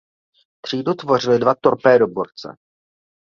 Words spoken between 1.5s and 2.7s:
torpédoborce.